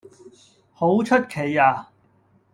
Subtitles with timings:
[0.73, 1.87] 好出奇呀